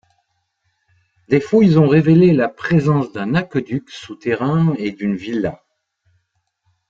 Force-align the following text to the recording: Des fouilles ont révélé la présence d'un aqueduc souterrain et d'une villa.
Des 1.29 1.39
fouilles 1.39 1.77
ont 1.77 1.87
révélé 1.87 2.33
la 2.33 2.49
présence 2.49 3.11
d'un 3.11 3.35
aqueduc 3.35 3.91
souterrain 3.91 4.73
et 4.79 4.91
d'une 4.93 5.15
villa. 5.15 5.61